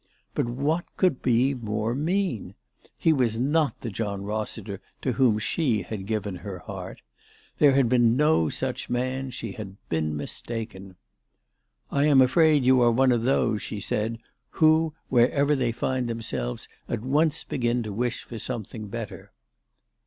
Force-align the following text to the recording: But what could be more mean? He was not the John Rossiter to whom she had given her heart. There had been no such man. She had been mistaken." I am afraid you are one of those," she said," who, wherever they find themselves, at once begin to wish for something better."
But 0.33 0.47
what 0.47 0.83
could 0.97 1.21
be 1.21 1.53
more 1.53 1.93
mean? 1.93 2.55
He 2.99 3.13
was 3.13 3.37
not 3.37 3.79
the 3.81 3.91
John 3.91 4.23
Rossiter 4.23 4.81
to 5.03 5.11
whom 5.11 5.37
she 5.37 5.83
had 5.83 6.07
given 6.07 6.37
her 6.37 6.57
heart. 6.57 7.03
There 7.59 7.73
had 7.75 7.87
been 7.87 8.17
no 8.17 8.49
such 8.49 8.89
man. 8.89 9.29
She 9.29 9.51
had 9.51 9.75
been 9.89 10.17
mistaken." 10.17 10.95
I 11.91 12.05
am 12.05 12.19
afraid 12.19 12.65
you 12.65 12.81
are 12.81 12.89
one 12.91 13.11
of 13.11 13.21
those," 13.21 13.61
she 13.61 13.79
said," 13.79 14.17
who, 14.59 14.95
wherever 15.09 15.53
they 15.55 15.71
find 15.71 16.07
themselves, 16.07 16.67
at 16.89 17.01
once 17.03 17.43
begin 17.43 17.83
to 17.83 17.93
wish 17.93 18.23
for 18.23 18.39
something 18.39 18.87
better." 18.87 19.31